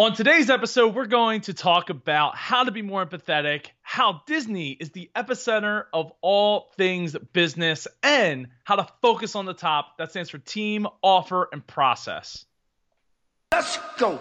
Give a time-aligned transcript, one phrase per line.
[0.00, 4.70] On today's episode, we're going to talk about how to be more empathetic, how Disney
[4.70, 9.98] is the epicenter of all things business, and how to focus on the top.
[9.98, 12.46] That stands for team, offer, and process.
[13.52, 14.18] Let's go.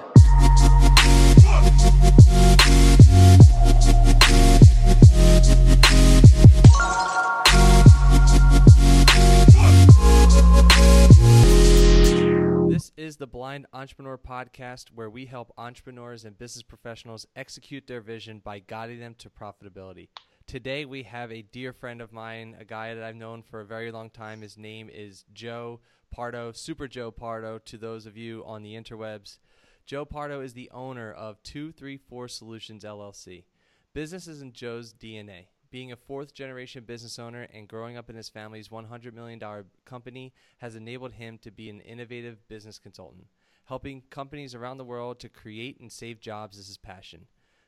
[13.00, 18.42] Is the Blind Entrepreneur Podcast, where we help entrepreneurs and business professionals execute their vision
[18.44, 20.10] by guiding them to profitability.
[20.46, 23.66] Today, we have a dear friend of mine, a guy that I've known for a
[23.66, 24.42] very long time.
[24.42, 25.80] His name is Joe
[26.12, 29.38] Pardo, Super Joe Pardo, to those of you on the interwebs.
[29.86, 33.46] Joe Pardo is the owner of 234 Solutions LLC.
[33.94, 35.46] Business is in Joe's DNA.
[35.72, 39.40] Being a fourth generation business owner and growing up in his family's $100 million
[39.86, 43.28] company has enabled him to be an innovative business consultant.
[43.66, 47.28] Helping companies around the world to create and save jobs is his passion.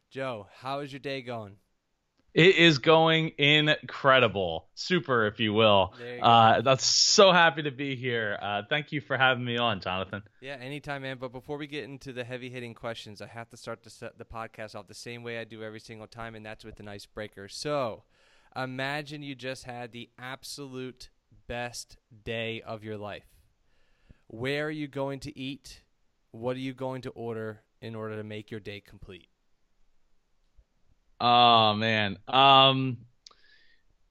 [0.09, 1.57] Joe, how is your day going?
[2.33, 5.93] It is going incredible, super, if you will.
[5.99, 8.37] You Uh, that's so happy to be here.
[8.41, 10.23] Uh, thank you for having me on, Jonathan.
[10.39, 11.17] Yeah, anytime, man.
[11.19, 14.17] But before we get into the heavy hitting questions, I have to start to set
[14.17, 16.87] the podcast off the same way I do every single time, and that's with an
[16.87, 17.49] icebreaker.
[17.49, 18.03] So
[18.55, 21.09] imagine you just had the absolute
[21.47, 23.25] best day of your life.
[24.27, 25.81] Where are you going to eat?
[26.31, 29.27] What are you going to order in order to make your day complete?
[31.21, 32.17] Oh man.
[32.27, 32.97] Um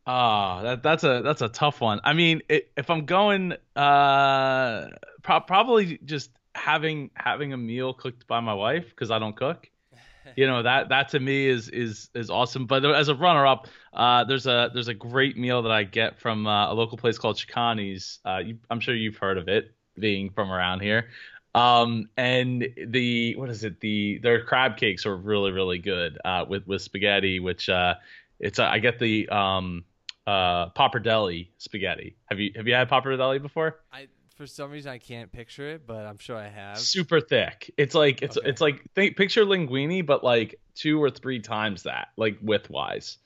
[0.07, 2.01] ah, that that's a that's a tough one.
[2.05, 4.89] I mean, it, if I'm going uh
[5.23, 9.69] pro- probably just having having a meal cooked by my wife because I don't cook.
[10.37, 13.67] You know, that that to me is is is awesome, but as a runner up,
[13.93, 17.19] uh there's a there's a great meal that I get from uh, a local place
[17.19, 18.21] called Chicani's.
[18.25, 21.09] Uh you, I'm sure you've heard of it being from around here.
[21.55, 23.81] Um and the what is it?
[23.81, 27.95] The their crab cakes are really really good uh with with spaghetti which uh
[28.39, 29.85] it's uh, I get the um
[30.27, 32.17] uh pappardelle spaghetti.
[32.27, 33.81] Have you have you had pappardelle before?
[33.93, 36.79] I for some reason I can't picture it, but I'm sure I have.
[36.79, 37.75] Super thick.
[37.77, 38.49] It's like it's Okay.
[38.49, 43.19] it's like think picture linguine but like two or three times that like width wise.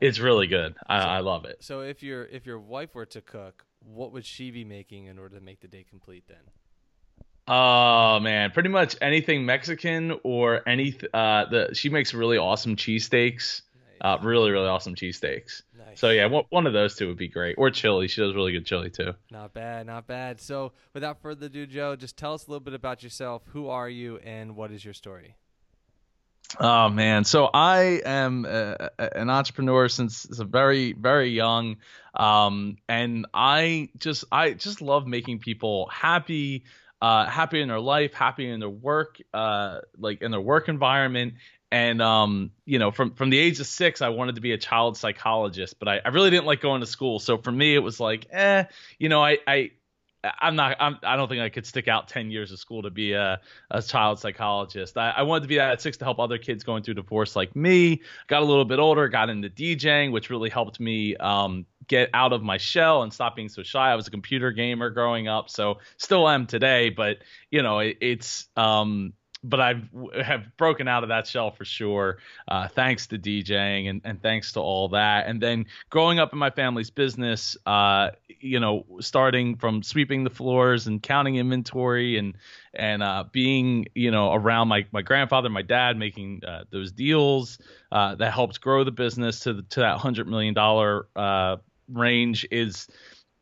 [0.00, 0.76] It's really good.
[0.86, 1.64] I, So- I love it.
[1.64, 5.18] So if your if your wife were to cook, what would she be making in
[5.18, 6.38] order to make the day complete then?
[7.48, 13.62] Oh man, pretty much anything Mexican or any uh the she makes really awesome cheesesteaks.
[14.00, 15.62] Uh really really awesome cheesesteaks.
[15.78, 16.00] Nice.
[16.00, 17.54] So yeah, one, one of those two would be great.
[17.56, 18.08] Or chili.
[18.08, 19.14] She does really good chili too.
[19.30, 20.40] Not bad, not bad.
[20.40, 23.42] So, without further ado, Joe, just tell us a little bit about yourself.
[23.52, 25.36] Who are you, and what is your story?
[26.60, 31.76] Oh man, so I am uh, an entrepreneur since since very very young,
[32.14, 36.64] um, and I just I just love making people happy,
[37.00, 41.34] uh, happy in their life, happy in their work, uh, like in their work environment.
[41.72, 44.58] And um, you know, from from the age of six, I wanted to be a
[44.58, 47.18] child psychologist, but I, I really didn't like going to school.
[47.18, 48.64] So for me, it was like, eh,
[48.98, 49.72] you know, I I
[50.40, 50.76] I'm not.
[50.80, 53.40] I'm, I don't think I could stick out ten years of school to be a,
[53.70, 54.96] a child psychologist.
[54.96, 57.36] I, I wanted to be that at six to help other kids going through divorce
[57.36, 58.02] like me.
[58.26, 62.32] Got a little bit older, got into DJing, which really helped me um, get out
[62.32, 63.90] of my shell and stop being so shy.
[63.90, 66.90] I was a computer gamer growing up, so still am today.
[66.90, 67.18] But
[67.50, 69.12] you know, it, it's um,
[69.48, 69.74] but I
[70.22, 72.18] have broken out of that shell for sure,
[72.48, 75.26] uh, thanks to DJing and, and thanks to all that.
[75.26, 80.30] And then growing up in my family's business, uh, you know, starting from sweeping the
[80.30, 82.36] floors and counting inventory and
[82.74, 87.58] and uh, being, you know, around my my grandfather, my dad, making uh, those deals
[87.92, 91.56] uh, that helped grow the business to the, to that hundred million dollar uh,
[91.88, 92.88] range is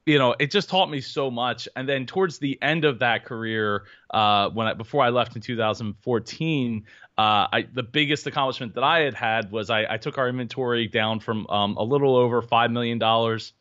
[0.07, 1.69] you know, it just taught me so much.
[1.77, 5.43] And then towards the end of that career, uh, when I, before I left in
[5.43, 6.85] 2014,
[7.17, 10.89] uh, I, the biggest accomplishment that I had had was I, I took our inventory
[10.89, 13.55] down from um, a little over five million dollars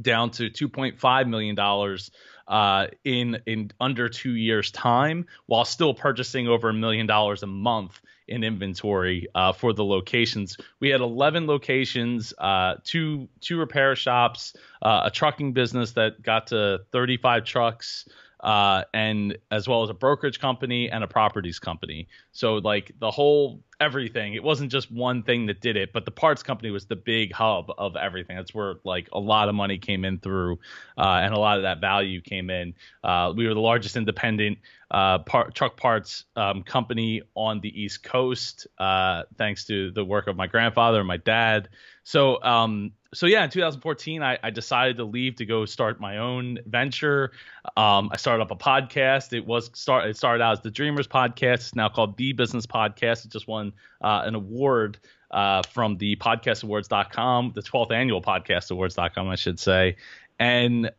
[0.00, 2.10] down to 2.5 million dollars
[2.46, 7.46] uh, in in under two years time, while still purchasing over a million dollars a
[7.46, 10.56] month in inventory uh, for the locations.
[10.80, 16.48] We had 11 locations, uh, two two repair shops, uh, a trucking business that got
[16.48, 18.08] to 35 trucks,
[18.40, 22.08] uh, and as well as a brokerage company and a properties company.
[22.32, 24.34] So like the whole everything.
[24.34, 27.32] It wasn't just one thing that did it, but the parts company was the big
[27.32, 28.36] hub of everything.
[28.36, 30.58] That's where like a lot of money came in through,
[30.96, 32.74] uh, and a lot of that value came in.
[33.04, 34.58] Uh, we were the largest independent
[34.90, 40.26] uh, par- truck parts um, company on the East Coast, uh, thanks to the work
[40.26, 41.68] of my grandfather and my dad.
[42.02, 46.18] So um, so yeah, in 2014, I, I, decided to leave to go start my
[46.18, 47.32] own venture.
[47.76, 49.32] Um, I started up a podcast.
[49.32, 50.06] It was start.
[50.06, 51.54] It started out as the Dreamers Podcast.
[51.54, 53.24] It's now called the Business Podcast.
[53.24, 53.72] It just won
[54.02, 54.98] uh, an award
[55.30, 59.96] uh, from the podcastawards.com, the 12th annual podcastawards.com, I should say.
[60.38, 60.90] And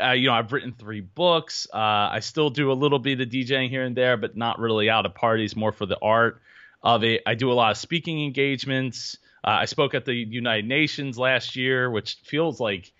[0.00, 1.66] uh, you know, I've written three books.
[1.72, 4.88] Uh, I still do a little bit of DJing here and there, but not really
[4.88, 6.40] out of parties, more for the art
[6.82, 7.22] of it.
[7.26, 9.18] I do a lot of speaking engagements.
[9.46, 12.92] Uh, I spoke at the United Nations last year, which feels like,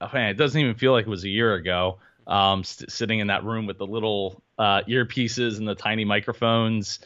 [0.00, 1.98] oh man, it doesn't even feel like it was a year ago.
[2.26, 7.00] Um, st- sitting in that room with the little uh, earpieces and the tiny microphones.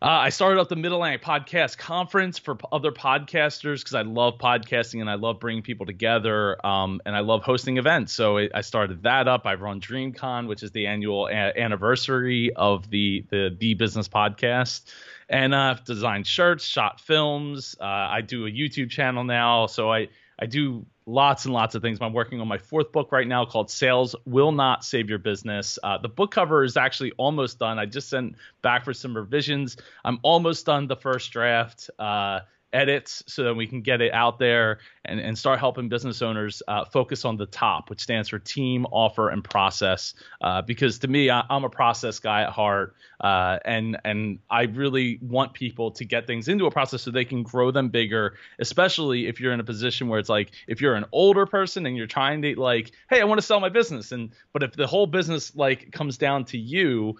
[0.00, 4.02] Uh, I started up the Mid Atlantic Podcast Conference for p- other podcasters because I
[4.02, 8.12] love podcasting and I love bringing people together um, and I love hosting events.
[8.12, 9.46] So I, started that up.
[9.46, 14.84] I run DreamCon, which is the annual a- anniversary of the the the business podcast,
[15.28, 17.76] and uh, I've designed shirts, shot films.
[17.80, 20.08] Uh, I do a YouTube channel now, so I
[20.38, 21.98] I do lots and lots of things.
[22.00, 25.78] I'm working on my fourth book right now called Sales Will Not Save Your Business.
[25.82, 27.78] Uh, the book cover is actually almost done.
[27.78, 29.76] I just sent back for some revisions.
[30.04, 31.88] I'm almost done the first draft.
[31.98, 32.40] Uh,
[32.76, 36.62] edits so that we can get it out there and, and start helping business owners
[36.68, 40.12] uh, focus on the top, which stands for team, offer, and process.
[40.42, 44.64] Uh, because to me, I, am a process guy at heart, uh, and and I
[44.64, 48.34] really want people to get things into a process so they can grow them bigger.
[48.58, 51.96] Especially if you're in a position where it's like if you're an older person and
[51.96, 54.86] you're trying to like, hey, I want to sell my business, and but if the
[54.86, 57.16] whole business like comes down to you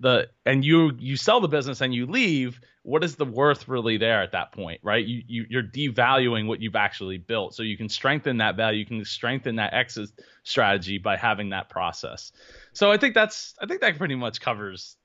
[0.00, 3.96] the and you you sell the business and you leave what is the worth really
[3.96, 5.04] there at that point right?
[5.06, 7.54] You, you you're devaluing what you've actually built.
[7.54, 10.10] So you can strengthen that value you can strengthen that exit
[10.42, 12.32] strategy by having that process.
[12.72, 14.96] So i think that's i think that pretty much covers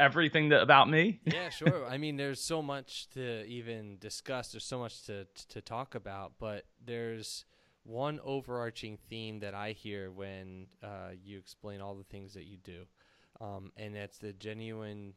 [0.00, 1.20] everything that, about me.
[1.26, 1.86] Yeah sure.
[1.86, 4.52] I mean there's so much to even discuss.
[4.52, 7.44] There's so much to to talk about but there's
[7.84, 12.58] one overarching theme that i hear when uh, you explain all the things that you
[12.58, 12.84] do
[13.40, 15.14] um, and that's the genuine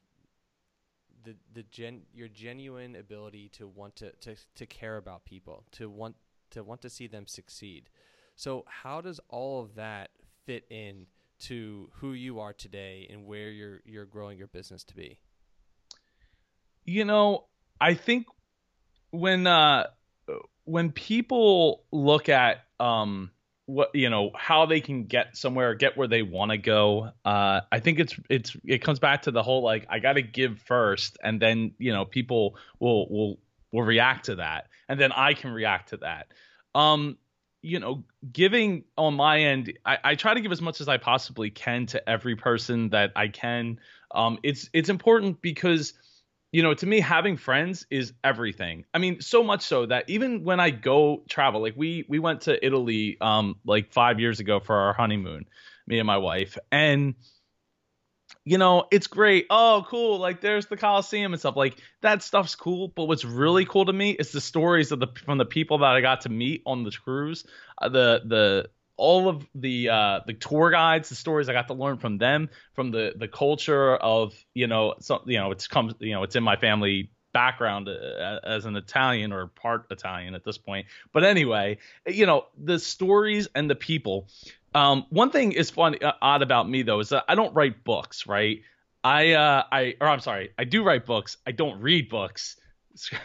[1.23, 5.89] the the gen your genuine ability to want to, to to care about people to
[5.89, 6.15] want
[6.51, 7.89] to want to see them succeed.
[8.35, 10.09] So how does all of that
[10.45, 11.05] fit in
[11.39, 15.19] to who you are today and where you're you're growing your business to be?
[16.85, 17.45] You know
[17.81, 18.27] i think
[19.09, 19.87] when uh
[20.63, 23.31] when people look at um
[23.71, 27.09] what you know how they can get somewhere get where they want to go.
[27.25, 30.21] Uh i think it's it's it comes back to the whole like i got to
[30.21, 33.39] give first and then you know people will will
[33.71, 36.27] will react to that and then i can react to that.
[36.75, 37.17] Um
[37.61, 38.03] you know
[38.33, 41.85] giving on my end I, I try to give as much as i possibly can
[41.87, 43.79] to every person that i can.
[44.13, 45.93] Um it's it's important because
[46.51, 48.85] you know, to me, having friends is everything.
[48.93, 52.41] I mean, so much so that even when I go travel, like we we went
[52.41, 55.45] to Italy um like five years ago for our honeymoon,
[55.87, 57.15] me and my wife, and
[58.43, 59.45] you know, it's great.
[59.49, 60.17] Oh, cool!
[60.17, 61.55] Like there's the Coliseum and stuff.
[61.55, 62.87] Like that stuff's cool.
[62.89, 65.95] But what's really cool to me is the stories of the from the people that
[65.95, 67.45] I got to meet on the cruise.
[67.81, 68.69] Uh, the the
[69.01, 72.49] all of the uh, the tour guides, the stories I got to learn from them,
[72.73, 74.93] from the the culture of you know,
[75.25, 79.33] you know, it's comes you know, it's in my family background uh, as an Italian
[79.33, 80.85] or part Italian at this point.
[81.13, 84.27] But anyway, you know, the stories and the people.
[84.75, 87.83] Um, one thing is fun uh, odd about me though is that I don't write
[87.83, 88.61] books, right?
[89.03, 91.37] I uh, I or I'm sorry, I do write books.
[91.47, 92.55] I don't read books.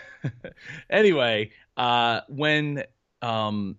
[0.91, 2.85] anyway, uh, when
[3.21, 3.77] um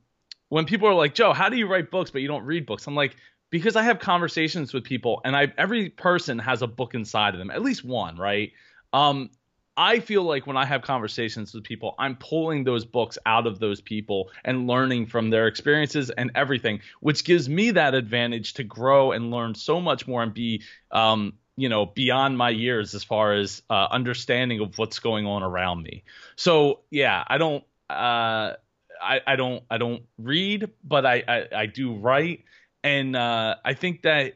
[0.50, 2.88] when people are like, Joe, how do you write books but you don't read books?
[2.88, 3.16] I'm like,
[3.50, 7.40] because I have conversations with people and I every person has a book inside of
[7.40, 8.52] them, at least one, right?
[8.94, 9.30] Um,
[9.80, 13.60] I feel like when I have conversations with people, I'm pulling those books out of
[13.60, 18.64] those people and learning from their experiences and everything, which gives me that advantage to
[18.64, 23.04] grow and learn so much more and be, um, you know, beyond my years as
[23.04, 26.04] far as uh, understanding of what's going on around me.
[26.36, 27.64] So yeah, I don't.
[27.88, 28.54] Uh,
[29.02, 32.44] I, I don't I don't read, but I I, I do write,
[32.84, 34.34] and uh, I think that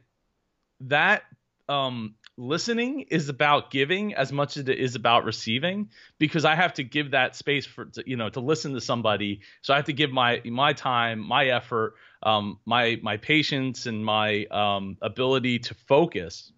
[0.81, 1.23] that
[1.69, 5.89] um, listening is about giving as much as it is about receiving
[6.19, 9.41] because I have to give that space for you know to listen to somebody.
[9.61, 14.03] So I have to give my my time, my effort, um, my my patience, and
[14.03, 16.51] my um, ability to focus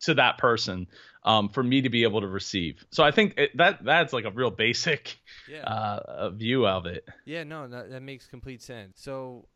[0.00, 0.86] to that person
[1.24, 2.84] um, for me to be able to receive.
[2.90, 5.16] So I think it, that that's like a real basic
[5.50, 5.62] yeah.
[5.64, 7.06] uh, view of it.
[7.24, 9.00] Yeah, no, that, that makes complete sense.
[9.00, 9.48] So,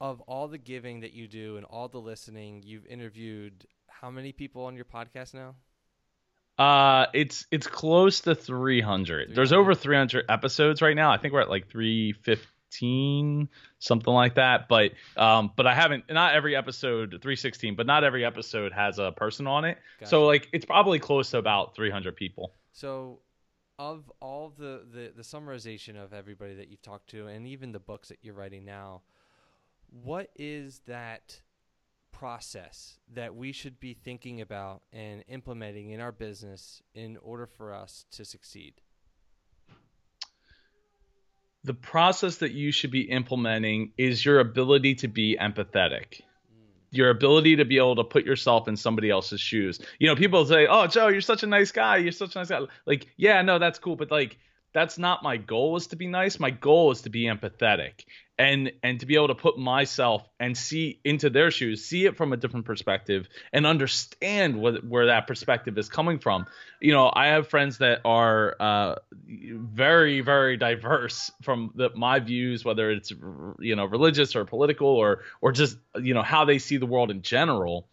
[0.00, 4.32] of all the giving that you do and all the listening, you've interviewed how many
[4.32, 5.54] people on your podcast now?
[6.58, 9.34] Uh, it's it's close to 300.
[9.34, 11.12] There's over 300 episodes right now.
[11.12, 11.68] I think we're at like
[12.70, 13.48] 315,
[13.78, 14.68] something like that.
[14.68, 19.12] But um, but I haven't not every episode 316, but not every episode has a
[19.12, 19.78] person on it.
[20.00, 20.10] Gotcha.
[20.10, 22.52] So like it's probably close to about 300 people.
[22.72, 23.20] So,
[23.78, 27.80] of all the, the the summarization of everybody that you've talked to, and even the
[27.80, 29.02] books that you're writing now,
[30.02, 31.40] what is that
[32.10, 37.72] process that we should be thinking about and implementing in our business in order for
[37.72, 38.74] us to succeed?
[41.68, 46.22] The process that you should be implementing is your ability to be empathetic.
[46.90, 49.78] Your ability to be able to put yourself in somebody else's shoes.
[49.98, 51.98] You know, people say, "Oh, Joe, you're such a nice guy.
[51.98, 54.38] You're such a nice guy." Like, yeah, no, that's cool, but like
[54.72, 56.40] that's not my goal is to be nice.
[56.40, 58.06] My goal is to be empathetic
[58.38, 62.16] and and to be able to put myself and see into their shoes, see it
[62.16, 66.46] from a different perspective and understand what, where that perspective is coming from.
[66.80, 68.94] You know, I have friends that are uh,
[69.26, 73.10] very very diverse from the, my views, whether it's
[73.58, 77.10] you know religious or political or or just you know how they see the world
[77.10, 77.88] in general.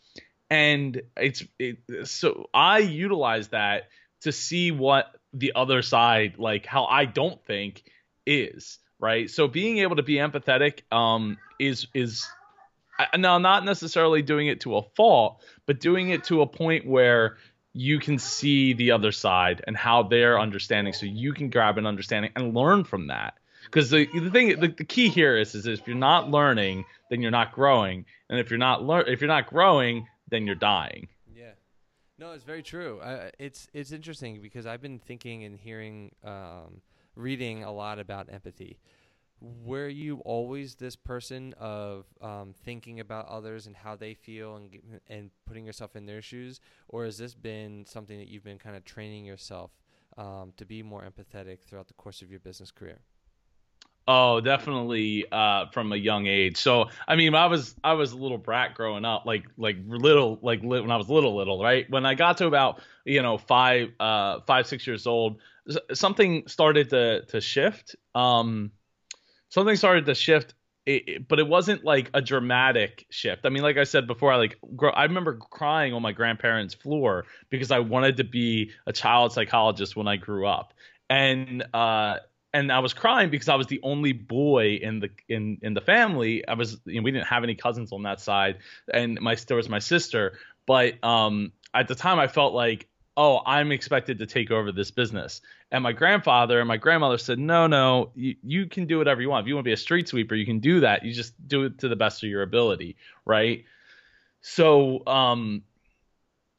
[0.50, 3.90] And it's it, so I utilize that
[4.22, 7.84] to see what the other side like how I don't think
[8.26, 9.30] is right.
[9.30, 12.28] So being able to be empathetic um is is
[13.18, 17.38] now not necessarily doing it to a fault, but doing it to a point where
[17.74, 21.86] you can see the other side and how they're understanding, so you can grab an
[21.86, 23.34] understanding and learn from that.
[23.66, 27.22] Because the the thing the, the key here is is if you're not learning, then
[27.22, 31.08] you're not growing, and if you're not lear- if you're not growing, then you're dying.
[31.36, 31.52] Yeah.
[32.18, 33.00] No, it's very true.
[33.00, 36.82] Uh, it's it's interesting because I've been thinking and hearing, um,
[37.16, 38.80] reading a lot about empathy.
[39.42, 44.70] Were you always this person of um, thinking about others and how they feel and
[45.08, 48.76] and putting yourself in their shoes, or has this been something that you've been kind
[48.76, 49.72] of training yourself
[50.18, 53.00] um, to be more empathetic throughout the course of your business career?
[54.08, 56.58] Oh, definitely uh, from a young age.
[56.58, 60.38] So, I mean, I was I was a little brat growing up, like like little
[60.44, 61.90] like li- when I was little little, right?
[61.90, 65.40] When I got to about you know five uh five six years old,
[65.94, 67.96] something started to to shift.
[68.14, 68.72] Um,
[69.50, 70.54] something started to shift,
[70.86, 73.46] it, it- but it wasn't like a dramatic shift.
[73.46, 76.74] I mean, like I said before, I like gr- I remember crying on my grandparents'
[76.74, 80.74] floor because I wanted to be a child psychologist when I grew up,
[81.10, 82.18] and uh
[82.54, 85.82] and I was crying because I was the only boy in the in in the
[85.82, 86.48] family.
[86.48, 88.60] I was you know, we didn't have any cousins on that side,
[88.94, 90.38] and my there was my sister.
[90.68, 94.92] But um, at the time, I felt like oh, I'm expected to take over this
[94.92, 95.42] business.
[95.72, 99.30] And my grandfather and my grandmother said, no, no, you, you can do whatever you
[99.30, 99.46] want.
[99.46, 101.06] If you want to be a street sweeper, you can do that.
[101.06, 103.64] You just do it to the best of your ability, right?
[104.42, 105.64] So um,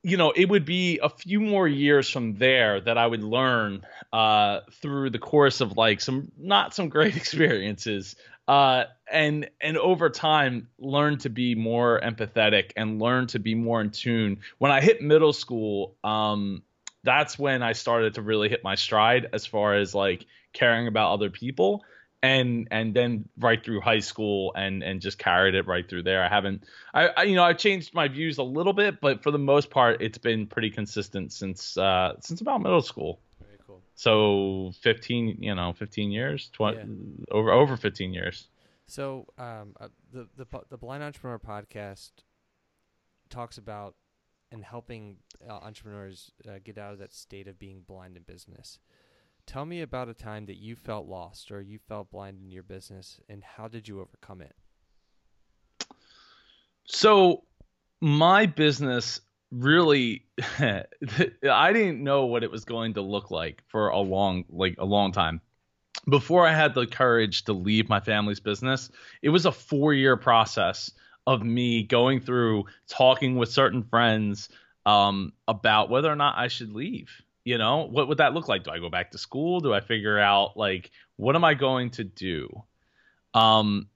[0.06, 3.84] you know, it would be a few more years from there that I would learn
[4.12, 8.14] uh, through the course of like some not some great experiences,
[8.46, 13.80] uh, and and over time learn to be more empathetic and learn to be more
[13.80, 14.38] in tune.
[14.58, 16.62] When I hit middle school, um,
[17.02, 21.14] that's when I started to really hit my stride as far as like caring about
[21.14, 21.82] other people
[22.22, 26.24] and and then right through high school and and just carried it right through there.
[26.24, 29.30] I haven't I, I you know I've changed my views a little bit, but for
[29.30, 33.20] the most part it's been pretty consistent since uh since about middle school.
[33.40, 33.82] Very cool.
[33.94, 38.48] So 15, you know, 15 years, 20 over over 15 years.
[38.86, 42.12] So, um, uh, the the the Blind Entrepreneur podcast
[43.28, 43.96] talks about
[44.52, 45.16] and helping
[45.48, 48.78] uh, entrepreneurs uh, get out of that state of being blind in business.
[49.46, 52.64] Tell me about a time that you felt lost or you felt blind in your
[52.64, 54.54] business, and how did you overcome it?
[56.86, 57.44] So
[58.00, 59.20] my business
[59.52, 60.24] really
[60.58, 64.84] I didn't know what it was going to look like for a long like a
[64.84, 65.40] long time.
[66.08, 68.90] Before I had the courage to leave my family's business,
[69.22, 70.90] it was a 4-year process
[71.26, 74.48] of me going through talking with certain friends
[74.84, 77.10] um, about whether or not I should leave.
[77.46, 78.64] You know, what would that look like?
[78.64, 79.60] Do I go back to school?
[79.60, 82.64] Do I figure out like what am I going to do?
[83.32, 83.88] Um,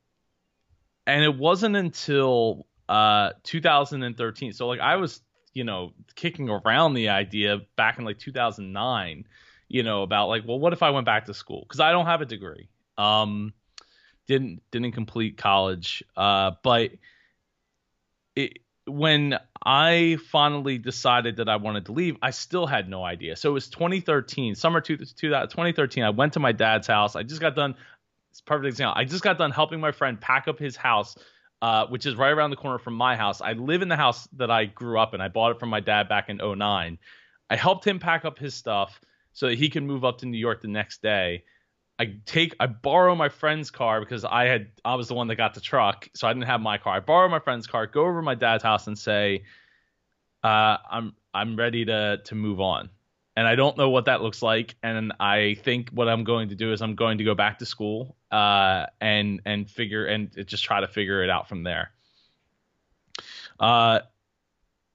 [1.06, 5.20] and it wasn't until uh 2013 so like i was
[5.54, 9.24] you know kicking around the idea back in like 2009
[9.68, 12.06] you know about like well what if i went back to school because i don't
[12.06, 13.52] have a degree um
[14.26, 16.90] didn't didn't complete college uh but
[18.34, 18.58] it
[18.90, 23.50] when i finally decided that i wanted to leave i still had no idea so
[23.50, 27.54] it was 2013 summer two, 2013 i went to my dad's house i just got
[27.54, 27.74] done
[28.30, 31.16] it's perfect example i just got done helping my friend pack up his house
[31.62, 33.40] uh, which is right around the corner from my house.
[33.40, 35.20] I live in the house that I grew up in.
[35.20, 36.98] I bought it from my dad back in 09.
[37.50, 39.00] I helped him pack up his stuff
[39.32, 41.44] so that he can move up to New York the next day.
[42.00, 45.36] I take I borrow my friend's car because I had I was the one that
[45.36, 46.96] got the truck, so I didn't have my car.
[46.96, 49.44] I borrow my friend's car, go over to my dad's house and say,
[50.42, 52.88] uh, I'm I'm ready to to move on.
[53.36, 54.76] And I don't know what that looks like.
[54.82, 57.66] And I think what I'm going to do is I'm going to go back to
[57.66, 61.90] school uh, and and figure and just try to figure it out from there.
[63.58, 64.00] Uh,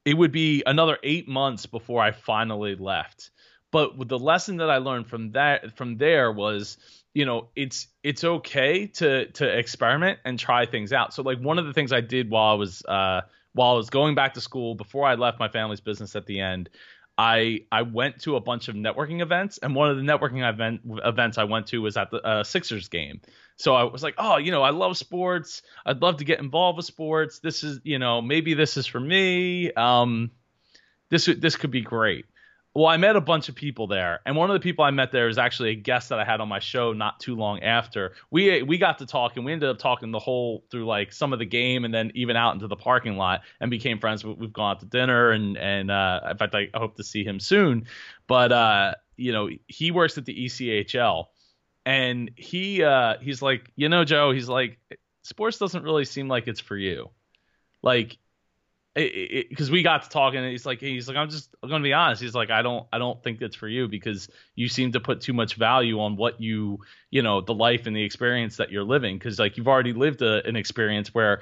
[0.05, 3.29] it would be another eight months before I finally left.
[3.75, 6.77] But the lesson that I learned from that from there was,
[7.13, 11.13] you know, it's it's okay to to experiment and try things out.
[11.13, 13.89] So like one of the things I did while I was uh, while I was
[13.89, 16.69] going back to school before I left my family's business at the end,
[17.17, 20.79] I I went to a bunch of networking events, and one of the networking event
[21.03, 23.19] events I went to was at the uh, Sixers game.
[23.57, 25.63] So I was like, oh, you know, I love sports.
[25.85, 27.39] I'd love to get involved with sports.
[27.39, 29.73] This is, you know, maybe this is for me.
[29.73, 30.31] Um,
[31.09, 32.23] this this could be great
[32.75, 35.13] well, I met a bunch of people there, and one of the people I met
[35.13, 38.15] there is actually a guest that I had on my show not too long after.
[38.31, 41.31] We we got to talk, and we ended up talking the whole through like some
[41.31, 44.25] of the game, and then even out into the parking lot, and became friends.
[44.25, 47.39] We've gone out to dinner, and and uh, in fact, I hope to see him
[47.39, 47.85] soon.
[48.27, 51.27] But uh, you know, he works at the ECHL,
[51.85, 54.79] and he uh, he's like, you know, Joe, he's like,
[55.23, 57.09] sports doesn't really seem like it's for you.
[57.81, 58.17] Like
[58.95, 61.91] because we got to talking and he's like he's like I'm just I'm gonna be
[61.91, 62.21] honest.
[62.21, 65.19] He's like I don't I don't think that's for you because you seem to put
[65.19, 66.79] too much value on what you
[67.11, 69.17] you know the life and the experience that you're living.
[69.17, 71.41] Because like you've already lived a, an experience where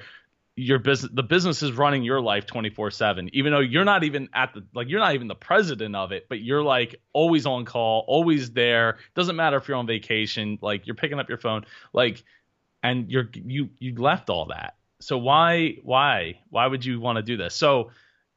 [0.56, 4.52] your business the business is running your life 24/7 even though you're not even at
[4.52, 8.04] the like you're not even the president of it but you're like always on call
[8.08, 8.98] always there.
[9.14, 12.24] Doesn't matter if you're on vacation like you're picking up your phone like
[12.82, 17.22] and you're you you left all that so why why why would you want to
[17.22, 17.54] do this?
[17.54, 17.90] So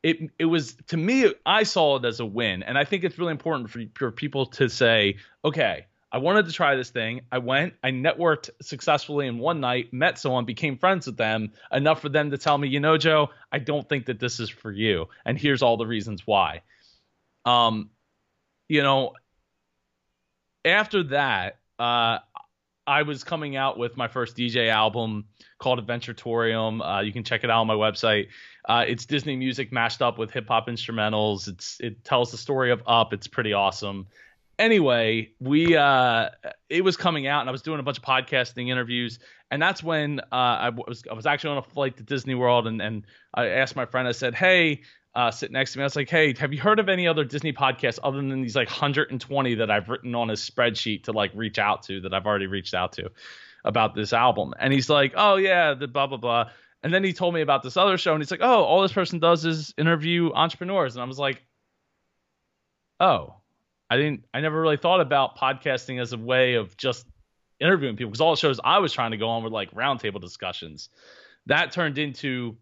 [0.04, 3.18] it it was to me I saw it as a win, and I think it's
[3.18, 7.22] really important for, for people to say, okay, I wanted to try this thing.
[7.32, 12.02] I went, I networked successfully in one night, met someone, became friends with them enough
[12.02, 14.72] for them to tell me, you know, Joe, I don't think that this is for
[14.72, 16.64] you, and here's all the reasons why.
[17.46, 17.92] Um,
[18.68, 19.14] you know,
[20.66, 22.20] after that, uh,
[22.88, 25.26] I was coming out with my first DJ album
[25.60, 26.82] called Adventuratorium.
[26.82, 28.30] Uh, you can check it out on my website.
[28.68, 31.50] Uh, it's Disney music mashed up with hip hop instrumentals.
[31.50, 33.12] It's it tells the story of Up.
[33.12, 34.08] It's pretty awesome.
[34.58, 36.30] Anyway, we uh,
[36.70, 39.20] it was coming out, and I was doing a bunch of podcasting interviews,
[39.52, 42.68] and that's when uh, I was I was actually on a flight to Disney World,
[42.68, 44.82] and and I asked my friend, I said, hey.
[45.18, 45.84] Uh, sit next to me.
[45.84, 48.56] I was like, "Hey, have you heard of any other Disney podcasts other than these
[48.56, 52.26] like 120 that I've written on a spreadsheet to like reach out to that I've
[52.26, 53.10] already reached out to?"
[53.68, 54.54] about this album.
[54.60, 56.50] And he's like, oh, yeah, the blah, blah, blah.
[56.84, 58.94] And then he told me about this other show, and he's like, oh, all this
[58.94, 60.96] person does is interview entrepreneurs.
[60.96, 61.44] And I was like,
[63.00, 63.36] oh,
[63.90, 67.06] I didn't, I never really thought about podcasting as a way of just
[67.60, 70.22] interviewing people because all the shows I was trying to go on were like roundtable
[70.22, 70.90] discussions.
[71.48, 72.58] That turned into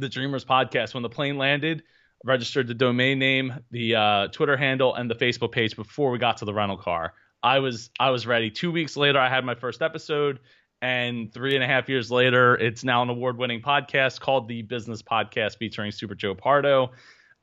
[0.00, 1.82] the Dreamers podcast when the plane landed.
[2.24, 6.38] Registered the domain name, the uh, Twitter handle, and the Facebook page before we got
[6.38, 7.12] to the rental car.
[7.42, 8.50] I was I was ready.
[8.50, 10.40] Two weeks later, I had my first episode,
[10.82, 15.02] and three and a half years later, it's now an award-winning podcast called the Business
[15.02, 16.92] Podcast featuring Super Joe Pardo,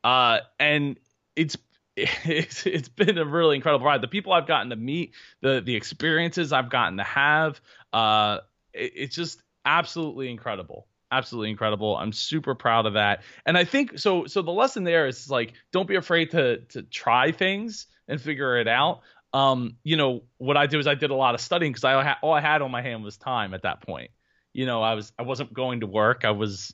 [0.04, 1.00] uh, and
[1.36, 1.56] it's
[1.96, 4.02] it's it's been a really incredible ride.
[4.02, 7.62] The people I've gotten to meet, the the experiences I've gotten to have,
[7.94, 8.40] uh,
[8.74, 11.96] it, it's just absolutely incredible absolutely incredible.
[11.96, 13.24] I'm super proud of that.
[13.46, 16.84] And I think so so the lesson there is like don't be afraid to to
[16.84, 19.02] try things and figure it out
[19.34, 22.16] um, you know, what I did was I did a lot of studying because I
[22.22, 24.12] all I had on my hand was time at that point.
[24.54, 26.24] You know, I was I wasn't going to work.
[26.24, 26.74] I was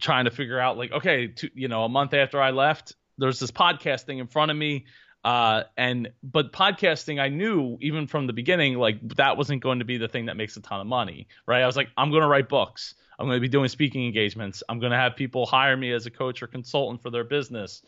[0.00, 3.38] trying to figure out like, okay, to, you know, a month after I left, there's
[3.38, 4.86] this podcasting in front of me.
[5.24, 9.84] Uh, and but podcasting, I knew even from the beginning, like that wasn't going to
[9.84, 11.62] be the thing that makes a ton of money, right?
[11.62, 12.94] I was like, I'm going to write books.
[13.18, 14.62] I'm going to be doing speaking engagements.
[14.68, 17.82] I'm going to have people hire me as a coach or consultant for their business.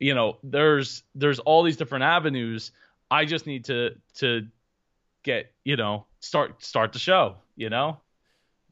[0.00, 2.72] You know, there's there's all these different avenues
[3.10, 4.46] I just need to to
[5.22, 7.36] get you know start start the show.
[7.56, 7.98] You know,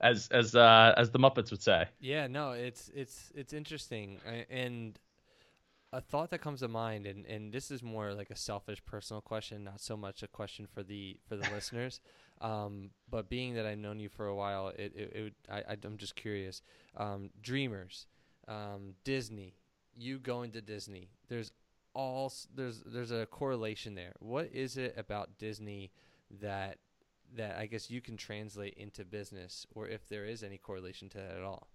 [0.01, 1.87] as as uh, as the Muppets would say.
[2.01, 4.19] Yeah, no, it's it's it's interesting,
[4.51, 4.99] and
[5.93, 9.21] a thought that comes to mind, and and this is more like a selfish personal
[9.21, 12.01] question, not so much a question for the for the listeners.
[12.43, 15.97] Um, but being that I've known you for a while, it it, it I I'm
[15.97, 16.61] just curious.
[16.97, 18.07] Um, Dreamers,
[18.49, 19.55] um, Disney,
[19.97, 21.09] you going to Disney.
[21.29, 21.53] There's
[21.95, 24.13] all there's there's a correlation there.
[24.19, 25.93] What is it about Disney
[26.41, 26.79] that
[27.37, 31.19] that I guess you can translate into business, or if there is any correlation to
[31.19, 31.69] that at all?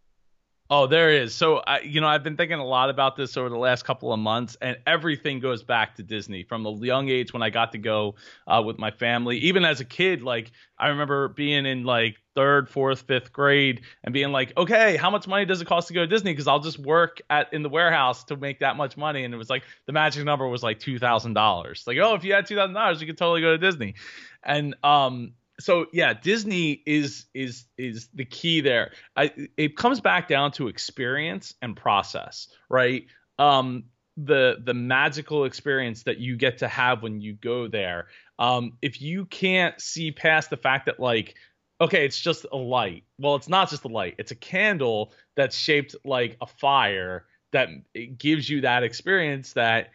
[0.69, 1.33] Oh, there is.
[1.33, 4.11] So, I, you know, I've been thinking a lot about this over the last couple
[4.11, 7.71] of months, and everything goes back to Disney from a young age when I got
[7.71, 8.15] to go
[8.47, 9.37] uh, with my family.
[9.37, 14.13] Even as a kid, like I remember being in like third, fourth, fifth grade and
[14.13, 16.33] being like, okay, how much money does it cost to go to Disney?
[16.33, 19.23] Because I'll just work at in the warehouse to make that much money.
[19.23, 21.85] And it was like the magic number was like two thousand dollars.
[21.87, 23.95] Like, oh, if you had two thousand dollars, you could totally go to Disney.
[24.43, 28.91] And um, so yeah, Disney is is is the key there.
[29.15, 33.05] I, it comes back down to experience and process, right?
[33.39, 33.85] Um,
[34.17, 38.07] the the magical experience that you get to have when you go there.
[38.39, 41.35] Um, if you can't see past the fact that like
[41.79, 43.03] okay, it's just a light.
[43.19, 44.15] Well, it's not just a light.
[44.17, 47.69] It's a candle that's shaped like a fire that
[48.17, 49.89] gives you that experience that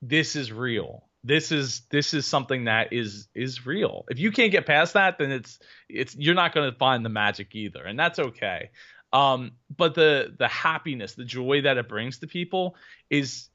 [0.00, 4.04] this is real this is this is something that is is real.
[4.10, 5.58] If you can't get past that, then it's
[5.88, 8.70] it's you're not going to find the magic either, and that's okay.
[9.12, 12.76] Um, but the the happiness, the joy that it brings to people
[13.10, 13.50] is,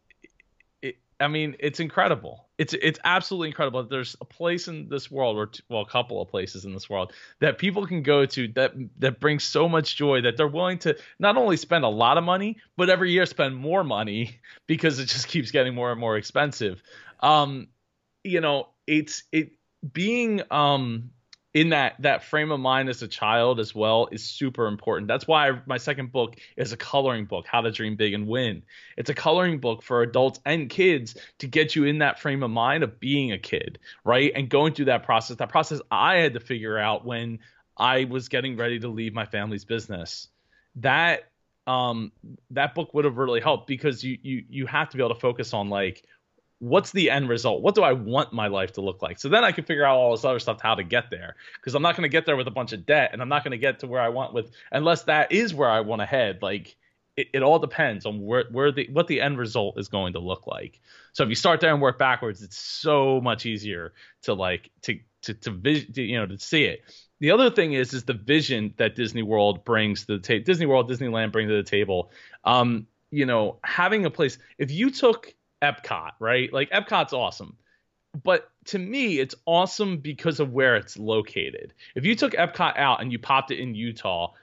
[0.81, 2.47] it, I mean, it's incredible.
[2.57, 3.83] It's it's absolutely incredible.
[3.83, 7.11] There's a place in this world, or well, a couple of places in this world
[7.39, 10.95] that people can go to that that brings so much joy that they're willing to
[11.19, 15.07] not only spend a lot of money, but every year spend more money because it
[15.07, 16.81] just keeps getting more and more expensive
[17.19, 17.67] um,
[18.23, 19.51] you know, it's it
[19.93, 21.11] being um
[21.53, 25.07] in that that frame of mind as a child as well is super important.
[25.07, 28.61] That's why my second book is a coloring book, How to Dream Big and Win.
[28.95, 32.51] It's a coloring book for adults and kids to get you in that frame of
[32.51, 34.31] mind of being a kid, right?
[34.35, 35.37] And going through that process.
[35.37, 37.39] That process I had to figure out when
[37.75, 40.27] I was getting ready to leave my family's business.
[40.75, 41.31] That
[41.65, 42.11] um
[42.51, 45.19] that book would have really helped because you you you have to be able to
[45.19, 46.05] focus on like
[46.59, 47.61] what's the end result?
[47.61, 49.19] What do I want my life to look like?
[49.19, 51.35] So then I can figure out all this other stuff how to get there.
[51.55, 53.43] Because I'm not going to get there with a bunch of debt, and I'm not
[53.43, 56.05] going to get to where I want with unless that is where I want to
[56.05, 56.39] head.
[56.41, 56.75] Like
[57.15, 60.19] it, it all depends on where where the what the end result is going to
[60.19, 60.79] look like.
[61.13, 63.93] So if you start there and work backwards, it's so much easier
[64.23, 66.81] to like to to to, vis- to you know to see it.
[67.19, 70.43] The other thing is is the vision that Disney World brings to the table.
[70.45, 72.11] Disney World, Disneyland bring to the table.
[72.43, 74.37] Um, you know, having a place.
[74.57, 76.51] If you took Epcot, right?
[76.51, 77.57] Like Epcot's awesome.
[78.23, 81.73] But to me, it's awesome because of where it's located.
[81.95, 84.33] If you took Epcot out and you popped it in Utah,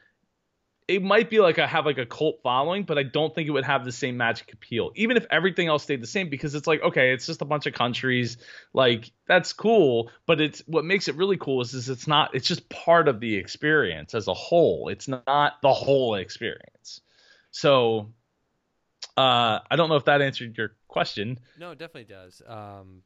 [0.86, 3.52] it might be like I have like a cult following, but I don't think it
[3.52, 4.92] would have the same magic appeal.
[4.94, 7.66] Even if everything else stayed the same, because it's like, okay, it's just a bunch
[7.66, 8.36] of countries.
[8.74, 12.46] Like, that's cool, but it's what makes it really cool is, is it's not it's
[12.46, 14.88] just part of the experience as a whole.
[14.88, 17.00] It's not the whole experience.
[17.50, 18.10] So
[19.16, 21.38] uh I don't know if that answered your question.
[21.58, 22.42] No, it definitely does.
[22.46, 23.02] Um,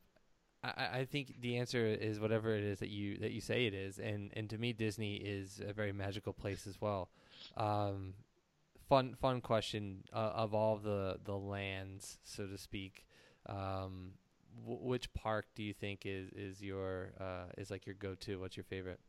[0.63, 3.75] I, I think the answer is whatever it is that you that you say it
[3.75, 7.11] is, and and to me, Disney is a very magical place as well.
[7.57, 8.15] Um,
[8.89, 13.05] fun fun question uh, of all the the lands, so to speak.
[13.47, 14.13] Um,
[14.63, 18.41] w- which park do you think is is your uh, is like your go to?
[18.41, 19.01] What's your favorite?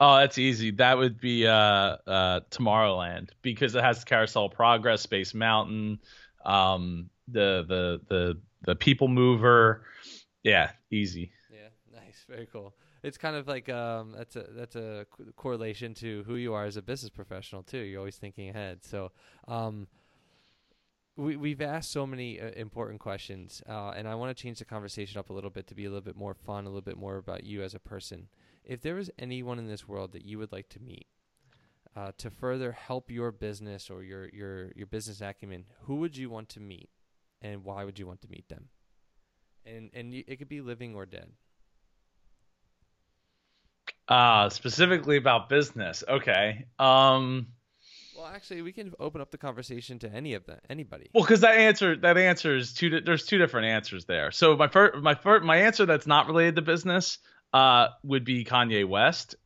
[0.00, 0.70] Oh, that's easy.
[0.72, 5.98] That would be uh, uh, Tomorrowland because it has Carousel Progress, Space Mountain,
[6.44, 9.84] um, the the the the people mover.
[10.44, 11.32] Yeah, easy.
[11.52, 12.74] Yeah, nice, very cool.
[13.02, 15.06] It's kind of like um, that's a that's a
[15.36, 17.78] correlation to who you are as a business professional too.
[17.78, 18.84] You're always thinking ahead.
[18.84, 19.10] So,
[19.48, 19.88] um,
[21.16, 24.64] we we've asked so many uh, important questions, uh, and I want to change the
[24.64, 26.96] conversation up a little bit to be a little bit more fun, a little bit
[26.96, 28.28] more about you as a person.
[28.68, 31.08] If there was anyone in this world that you would like to meet,
[31.96, 36.30] uh, to further help your business or your your your business acumen, who would you
[36.30, 36.90] want to meet?
[37.42, 38.68] and why would you want to meet them?
[39.66, 41.30] And and it could be living or dead.
[44.06, 46.02] Uh specifically about business.
[46.08, 46.66] Okay.
[46.78, 47.48] Um
[48.16, 51.08] well, actually, we can open up the conversation to any of them, anybody.
[51.14, 53.00] Well, because that answer, that answer is two.
[53.00, 54.32] There's two different answers there.
[54.32, 57.18] So my first, my first, my answer that's not related to business,
[57.52, 59.36] uh, would be Kanye West.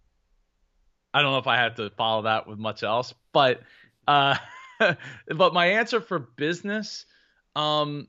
[1.14, 3.60] I don't know if I have to follow that with much else, but,
[4.08, 4.36] uh,
[5.28, 7.06] but my answer for business
[7.54, 8.08] um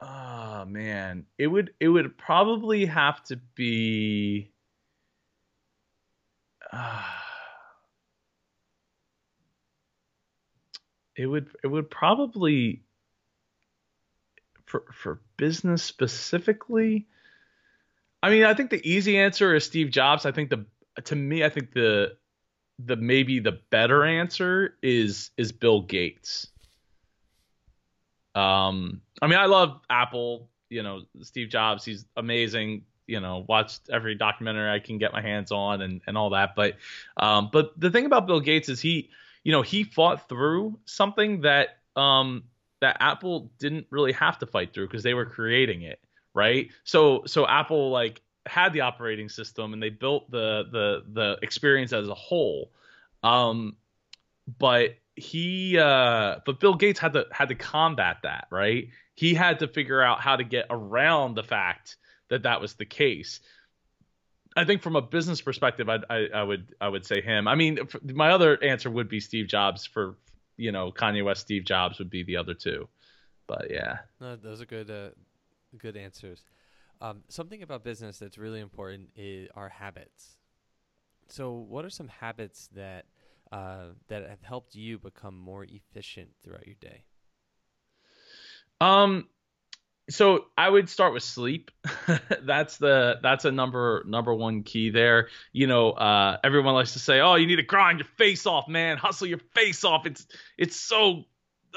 [0.00, 1.26] oh man.
[1.38, 4.50] It would it would probably have to be
[6.72, 7.02] uh,
[11.16, 12.82] it would it would probably
[14.66, 17.06] for for business specifically
[18.22, 20.26] I mean, I think the easy answer is Steve Jobs.
[20.26, 20.64] I think the
[21.04, 22.16] to me, I think the
[22.84, 26.48] the maybe the better answer is is Bill Gates.
[28.34, 30.48] Um, I mean, I love Apple.
[30.70, 31.84] You know, Steve Jobs.
[31.84, 32.84] He's amazing.
[33.06, 36.54] You know, watched every documentary I can get my hands on and and all that.
[36.56, 36.76] But
[37.16, 39.10] um, but the thing about Bill Gates is he
[39.48, 42.44] you know, he fought through something that um
[42.80, 45.98] that Apple didn't really have to fight through because they were creating it,
[46.38, 46.70] right?
[46.84, 51.92] So so Apple like had the operating system and they built the the the experience
[51.92, 52.70] as a whole.
[53.22, 53.76] Um
[54.58, 58.88] but he uh but Bill Gates had to had to combat that, right?
[59.14, 61.96] He had to figure out how to get around the fact
[62.30, 63.40] that that was the case.
[64.56, 67.48] I think from a business perspective, I, I, I would I would say him.
[67.48, 70.16] I mean, my other answer would be Steve Jobs for
[70.56, 72.88] you know Kanye West, Steve Jobs would be the other two.
[73.48, 75.10] But yeah, no, those are good uh,
[75.76, 76.44] good answers.
[77.00, 80.38] Um, something about business that's really important is our habits.
[81.28, 83.04] So, what are some habits that
[83.52, 87.04] uh, that have helped you become more efficient throughout your day?
[88.80, 89.28] Um,
[90.10, 91.70] so I would start with sleep.
[92.42, 95.28] that's the that's a number number one key there.
[95.52, 98.68] You know, uh, everyone likes to say, "Oh, you need to grind your face off,
[98.68, 98.96] man.
[98.96, 100.06] Hustle your face off.
[100.06, 100.26] It's
[100.56, 101.24] it's so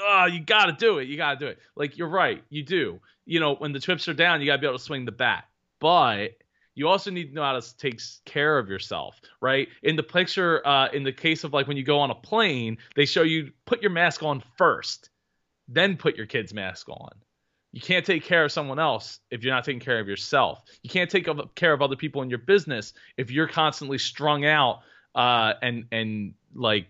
[0.02, 1.08] uh, you got to do it.
[1.08, 3.00] You got to do it." Like you're right, you do.
[3.32, 5.12] You know, when the chips are down, you got to be able to swing the
[5.12, 5.44] bat.
[5.80, 6.36] But
[6.74, 9.68] you also need to know how to take care of yourself, right?
[9.82, 12.78] In the picture, uh, in the case of like when you go on a plane,
[12.96, 15.10] they show you put your mask on first,
[15.68, 17.12] then put your kid's mask on
[17.72, 20.62] you can't take care of someone else if you're not taking care of yourself.
[20.82, 24.80] You can't take care of other people in your business if you're constantly strung out
[25.14, 26.86] uh, and and like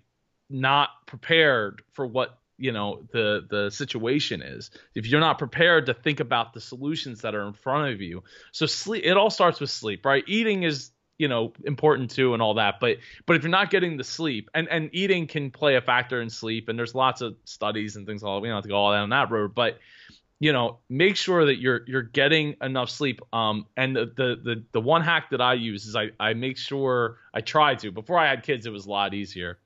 [0.50, 4.70] not prepared for what you know the the situation is.
[4.94, 8.22] If you're not prepared to think about the solutions that are in front of you,
[8.52, 9.04] so sleep.
[9.04, 10.24] It all starts with sleep, right?
[10.26, 12.96] Eating is you know important too and all that but
[13.26, 16.30] but if you're not getting the sleep and and eating can play a factor in
[16.30, 18.92] sleep and there's lots of studies and things all we don't have to go all
[18.92, 19.78] down that road but
[20.42, 23.20] you know, make sure that you're you're getting enough sleep.
[23.32, 26.58] Um, and the, the the the one hack that I use is I I make
[26.58, 27.92] sure I try to.
[27.92, 29.60] Before I had kids, it was a lot easier.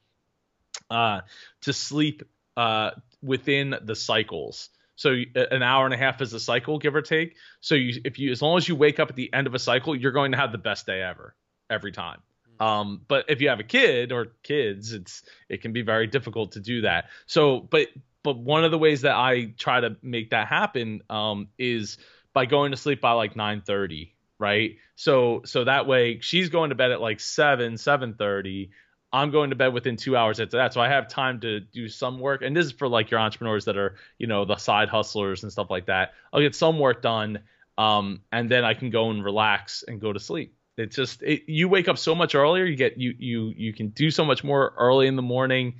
[0.90, 1.22] Uh,
[1.62, 2.24] to sleep
[2.56, 2.90] uh
[3.22, 4.70] within the cycles.
[4.96, 7.36] So an hour and a half is a cycle, give or take.
[7.60, 9.58] So you, if you, as long as you wake up at the end of a
[9.58, 11.36] cycle, you're going to have the best day ever,
[11.68, 12.20] every time.
[12.58, 12.66] Hmm.
[12.66, 16.52] Um, but if you have a kid or kids, it's it can be very difficult
[16.52, 17.10] to do that.
[17.26, 17.88] So, but
[18.22, 21.98] but one of the ways that I try to make that happen um, is
[22.32, 24.76] by going to sleep by like 9:30, right?
[24.94, 28.70] So so that way she's going to bed at like 7, 7:30.
[29.12, 31.88] I'm going to bed within two hours after that, so I have time to do
[31.88, 32.42] some work.
[32.42, 35.52] And this is for like your entrepreneurs that are, you know, the side hustlers and
[35.52, 36.14] stuff like that.
[36.32, 37.40] I'll get some work done,
[37.78, 40.54] um, and then I can go and relax and go to sleep.
[40.76, 42.64] It's just it, you wake up so much earlier.
[42.64, 45.74] You get you you you can do so much more early in the morning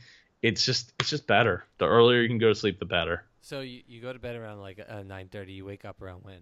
[0.46, 1.64] it's just it's just better.
[1.78, 3.24] The earlier you can go to sleep, the better.
[3.40, 5.52] So you, you go to bed around like uh, nine thirty.
[5.52, 6.40] You wake up around when?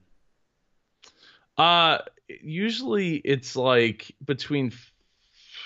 [1.57, 4.73] Uh, usually it's like between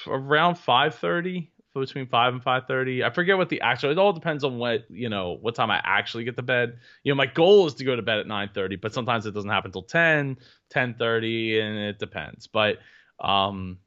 [0.09, 1.53] around five thirty.
[1.75, 3.93] Between five and five thirty, I forget what the actual.
[3.93, 6.79] It all depends on what you know, what time I actually get to bed.
[7.05, 9.31] You know, my goal is to go to bed at nine thirty, but sometimes it
[9.33, 10.39] doesn't happen until 10,
[10.75, 12.49] 10.30, and it depends.
[12.49, 12.79] But
[13.21, 13.79] um,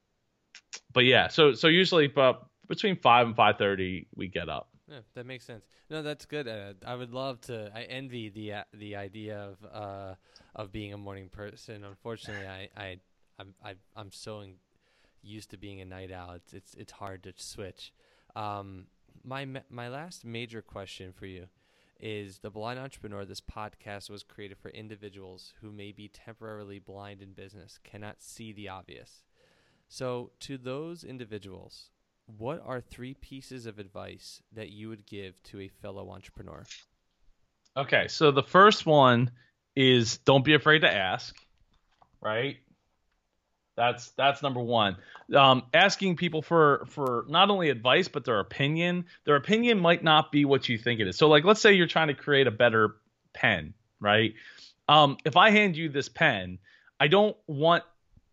[0.94, 4.70] but yeah, so so usually, but between five and five thirty, we get up.
[4.88, 5.66] Yeah, that makes sense.
[5.90, 6.48] No, that's good.
[6.48, 7.72] Uh, I would love to.
[7.76, 10.16] I envy the uh, the idea of uh,
[10.56, 11.84] of being a morning person.
[11.84, 12.98] Unfortunately, I I
[13.40, 14.56] I'm I, I'm so in,
[15.22, 16.34] used to being a night owl.
[16.34, 17.94] It's it's it's hard to switch.
[18.36, 18.88] Um,
[19.24, 21.48] my my last major question for you
[22.00, 23.26] is the blind entrepreneur.
[23.26, 28.52] This podcast was created for individuals who may be temporarily blind in business, cannot see
[28.52, 29.24] the obvious.
[29.88, 31.90] So, to those individuals,
[32.26, 36.64] what are three pieces of advice that you would give to a fellow entrepreneur?
[37.78, 39.32] Okay, so the first one
[39.76, 41.36] is don't be afraid to ask,
[42.22, 42.58] right?
[43.76, 44.98] That's that's number one.
[45.34, 49.06] Um, asking people for for not only advice but their opinion.
[49.26, 51.18] Their opinion might not be what you think it is.
[51.18, 52.96] So like, let's say you're trying to create a better
[53.34, 54.34] pen, right?
[54.90, 56.60] Um, if I hand you this pen,
[57.00, 57.84] I don't want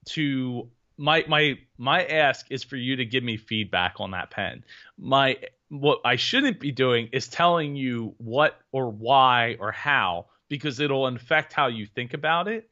[0.07, 4.65] to my my my ask is for you to give me feedback on that pen.
[4.99, 5.37] My
[5.69, 11.07] what I shouldn't be doing is telling you what or why or how because it'll
[11.07, 12.69] affect how you think about it.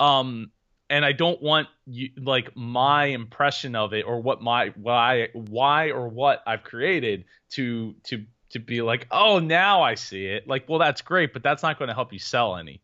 [0.00, 0.50] Um
[0.90, 5.90] and I don't want you like my impression of it or what my why why
[5.90, 10.68] or what I've created to to to be like, "Oh, now I see it." Like,
[10.68, 12.82] well, that's great, but that's not going to help you sell any.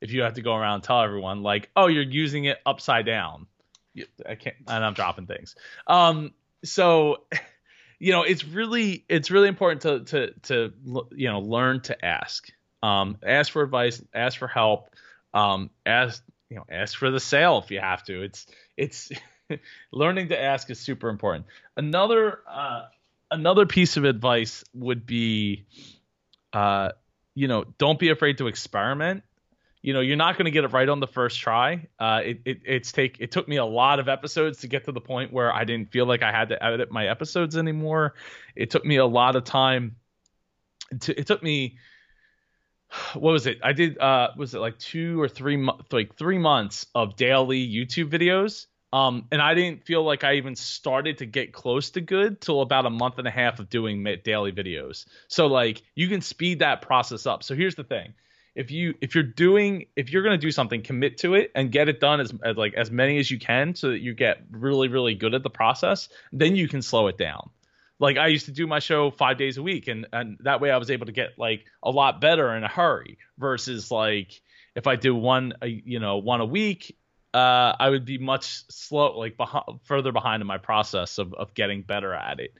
[0.00, 3.06] If you have to go around and tell everyone like, "Oh, you're using it upside
[3.06, 3.46] down."
[4.26, 5.54] I can't, and I'm dropping things.
[5.86, 6.32] Um,
[6.64, 7.24] so,
[7.98, 10.72] you know, it's really, it's really important to, to, to,
[11.12, 12.50] you know, learn to ask,
[12.82, 14.90] um, ask for advice, ask for help,
[15.32, 18.22] um, ask, you know, ask for the sale if you have to.
[18.22, 19.10] It's, it's
[19.92, 21.46] learning to ask is super important.
[21.76, 22.84] Another, uh,
[23.30, 25.66] another piece of advice would be,
[26.52, 26.90] uh,
[27.34, 29.22] you know, don't be afraid to experiment.
[29.82, 31.86] You know, you're not going to get it right on the first try.
[31.98, 34.92] Uh, it, it it's take it took me a lot of episodes to get to
[34.92, 38.14] the point where I didn't feel like I had to edit my episodes anymore.
[38.56, 39.96] It took me a lot of time.
[41.00, 41.76] To, it took me
[43.14, 43.58] what was it?
[43.62, 47.66] I did uh was it like two or three mo- like three months of daily
[47.66, 48.66] YouTube videos.
[48.92, 52.62] Um, and I didn't feel like I even started to get close to good till
[52.62, 55.06] about a month and a half of doing daily videos.
[55.28, 57.42] So like you can speed that process up.
[57.42, 58.14] So here's the thing:
[58.54, 61.88] if you if you're doing if you're gonna do something, commit to it and get
[61.88, 64.88] it done as, as like as many as you can, so that you get really
[64.88, 66.08] really good at the process.
[66.32, 67.50] Then you can slow it down
[67.98, 70.70] like I used to do my show five days a week, and and that way
[70.70, 73.18] I was able to get like a lot better in a hurry.
[73.38, 74.40] Versus like
[74.74, 76.96] if I do one, you know, one a week,
[77.32, 81.54] uh, I would be much slow, like behind, further behind in my process of of
[81.54, 82.54] getting better at it.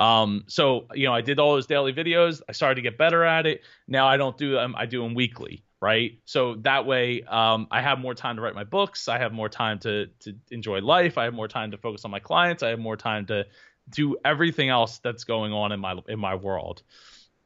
[0.00, 2.40] Um, so you know, I did all those daily videos.
[2.48, 3.62] I started to get better at it.
[3.86, 4.74] Now I don't do them.
[4.76, 6.18] I do them weekly, right?
[6.24, 9.08] So that way, um, I have more time to write my books.
[9.08, 11.18] I have more time to to enjoy life.
[11.18, 12.62] I have more time to focus on my clients.
[12.62, 13.44] I have more time to
[13.90, 16.82] do everything else that's going on in my in my world.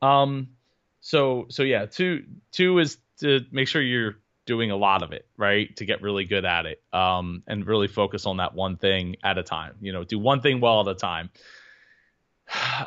[0.02, 0.48] Um,
[1.00, 5.26] so so yeah, two two is to make sure you're doing a lot of it,
[5.36, 5.74] right?
[5.76, 9.38] To get really good at it, um, and really focus on that one thing at
[9.38, 9.74] a time.
[9.80, 11.30] You know, do one thing well at a time.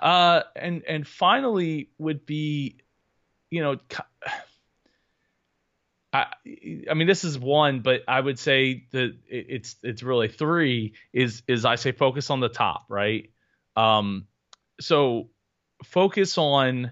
[0.01, 2.77] Uh, and and finally would be,
[3.49, 3.77] you know,
[6.13, 6.27] I
[6.89, 10.93] I mean this is one, but I would say that it's it's really three.
[11.11, 13.31] Is is I say focus on the top, right?
[13.77, 14.27] Um,
[14.81, 15.29] so
[15.83, 16.91] focus on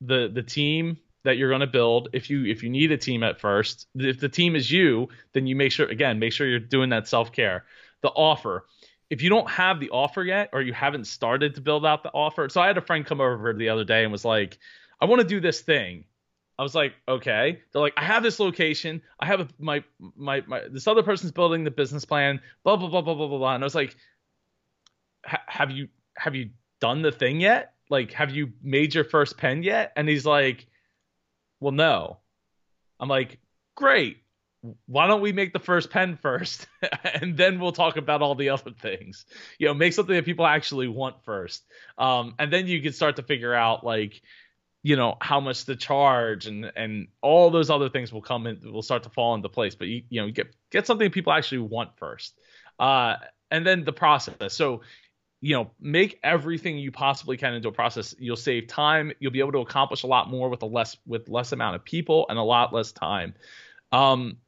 [0.00, 2.08] the the team that you're going to build.
[2.12, 5.46] If you if you need a team at first, if the team is you, then
[5.46, 7.66] you make sure again make sure you're doing that self care.
[8.02, 8.64] The offer.
[9.10, 12.12] If you don't have the offer yet, or you haven't started to build out the
[12.12, 14.58] offer, so I had a friend come over the other day and was like,
[15.00, 16.04] "I want to do this thing."
[16.58, 17.60] I was like, okay.
[17.72, 19.00] They're like, I have this location.
[19.20, 19.84] I have a, my,
[20.16, 22.40] my my this other person's building the business plan.
[22.64, 23.54] Blah blah blah blah blah blah blah.
[23.54, 23.96] And I was like,
[25.24, 26.50] have you have you
[26.80, 27.74] done the thing yet?
[27.90, 29.92] Like, have you made your first pen yet?
[29.96, 30.66] And he's like,
[31.60, 32.18] well, no.
[33.00, 33.38] I'm like,
[33.74, 34.18] great.
[34.86, 36.66] Why don't we make the first pen first,
[37.14, 39.24] and then we'll talk about all the other things?
[39.58, 41.64] You know, make something that people actually want first,
[41.96, 44.20] um, and then you can start to figure out like,
[44.82, 48.60] you know, how much to charge, and and all those other things will come in,
[48.64, 49.76] will start to fall into place.
[49.76, 52.36] But you you know, get get something people actually want first,
[52.80, 53.14] uh,
[53.52, 54.54] and then the process.
[54.54, 54.80] So
[55.40, 58.14] you know make everything you possibly can into a process.
[58.18, 59.12] You'll save time.
[59.20, 61.84] You'll be able to accomplish a lot more with a less with less amount of
[61.84, 63.34] people and a lot less time.
[63.92, 64.38] Um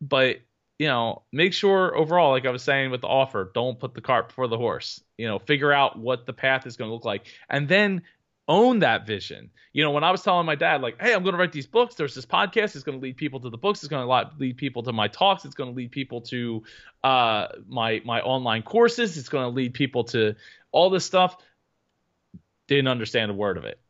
[0.00, 0.38] but
[0.78, 4.00] you know make sure overall like i was saying with the offer don't put the
[4.00, 5.02] cart before the horse.
[5.18, 7.26] You know figure out what the path is going to look like.
[7.48, 8.02] And then
[8.48, 9.50] own that vision.
[9.72, 11.66] You know, when I was telling my dad, like, hey, I'm going to write these
[11.66, 14.30] books, there's this podcast, it's going to lead people to the books, it's going to
[14.38, 16.62] lead people to my talks, it's going to lead people to
[17.02, 20.34] uh, my my online courses, it's going to lead people to
[20.72, 21.36] all this stuff.
[22.68, 23.80] Didn't understand a word of it.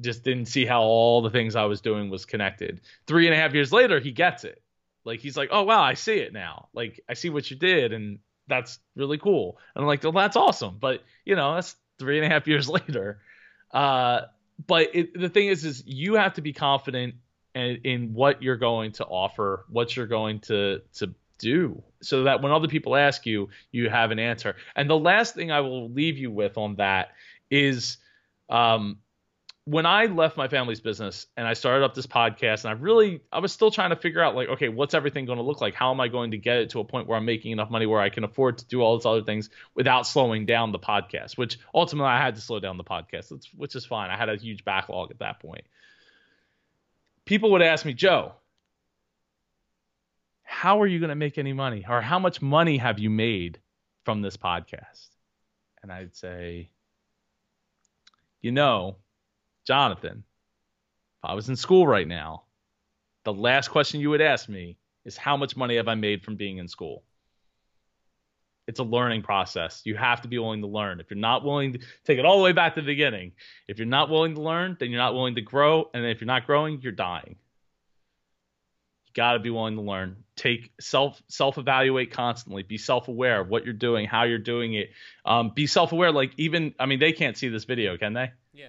[0.00, 2.80] Just didn't see how all the things I was doing was connected.
[3.06, 4.62] Three and a half years later, he gets it.
[5.04, 6.68] Like he's like, oh wow, I see it now.
[6.72, 9.58] Like I see what you did, and that's really cool.
[9.74, 10.78] And I'm like, well, that's awesome.
[10.80, 13.20] But you know, that's three and a half years later.
[13.72, 14.22] Uh,
[14.66, 17.14] but it, the thing is, is you have to be confident
[17.54, 22.42] in, in what you're going to offer, what you're going to to do, so that
[22.42, 24.56] when other people ask you, you have an answer.
[24.76, 27.10] And the last thing I will leave you with on that
[27.50, 27.96] is,
[28.48, 28.98] um,
[29.64, 33.20] when I left my family's business and I started up this podcast, and I really,
[33.30, 35.74] I was still trying to figure out, like, okay, what's everything going to look like?
[35.74, 37.86] How am I going to get it to a point where I'm making enough money
[37.86, 41.38] where I can afford to do all these other things without slowing down the podcast?
[41.38, 44.10] Which ultimately I had to slow down the podcast, which is fine.
[44.10, 45.62] I had a huge backlog at that point.
[47.24, 48.32] People would ask me, Joe,
[50.42, 51.84] how are you going to make any money?
[51.88, 53.60] Or how much money have you made
[54.04, 55.08] from this podcast?
[55.84, 56.70] And I'd say,
[58.40, 58.96] you know,
[59.66, 60.24] Jonathan,
[61.22, 62.44] if I was in school right now,
[63.24, 66.36] the last question you would ask me is how much money have I made from
[66.36, 67.04] being in school?
[68.68, 69.82] It's a learning process.
[69.84, 71.00] You have to be willing to learn.
[71.00, 73.32] If you're not willing to take it all the way back to the beginning,
[73.66, 75.90] if you're not willing to learn, then you're not willing to grow.
[75.92, 77.36] And if you're not growing, you're dying.
[79.06, 80.16] You got to be willing to learn.
[80.36, 82.62] Take self self evaluate constantly.
[82.62, 84.90] Be self aware of what you're doing, how you're doing it.
[85.24, 86.12] Um, be self aware.
[86.12, 88.30] Like even I mean, they can't see this video, can they?
[88.54, 88.68] Yeah.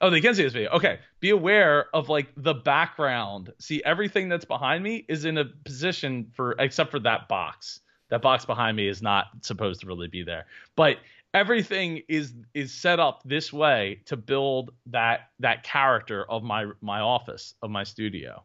[0.00, 0.70] Oh, they can see this video.
[0.70, 0.98] Okay.
[1.20, 3.52] Be aware of like the background.
[3.58, 7.80] See, everything that's behind me is in a position for except for that box.
[8.08, 10.46] That box behind me is not supposed to really be there.
[10.74, 10.96] But
[11.34, 17.00] everything is is set up this way to build that that character of my my
[17.00, 18.42] office of my studio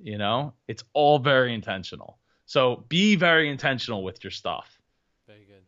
[0.00, 4.78] you know it's all very intentional so be very intentional with your stuff
[5.26, 5.64] Very good.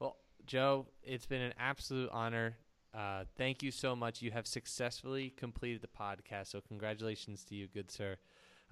[0.00, 2.56] Well, Joe, it's been an absolute honor.
[2.98, 4.22] Uh, thank you so much.
[4.22, 8.16] You have successfully completed the podcast, so congratulations to you, good sir.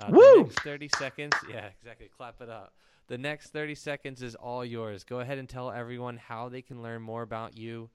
[0.00, 0.20] Uh, Woo!
[0.20, 2.10] The next 30 seconds, yeah, exactly.
[2.16, 2.74] Clap it up.
[3.06, 5.04] The next 30 seconds is all yours.
[5.04, 7.88] Go ahead and tell everyone how they can learn more about you,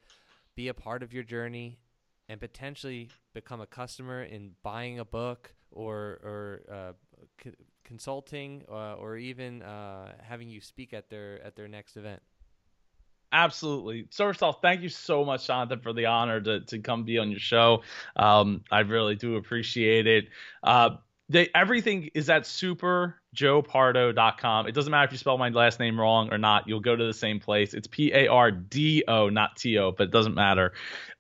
[0.55, 1.79] be a part of your journey,
[2.29, 6.93] and potentially become a customer in buying a book or or uh,
[7.43, 12.21] c- consulting uh, or even uh, having you speak at their at their next event.
[13.33, 14.07] Absolutely.
[14.09, 17.17] So first off, thank you so much, Jonathan, for the honor to, to come be
[17.17, 17.83] on your show.
[18.15, 20.25] Um, I really do appreciate it.
[20.63, 20.97] Uh,
[21.29, 22.45] they, everything is at
[23.35, 24.67] superjoepardo.com.
[24.67, 26.67] It doesn't matter if you spell my last name wrong or not.
[26.67, 27.73] You'll go to the same place.
[27.73, 30.73] It's P A R D O, not T O, but it doesn't matter.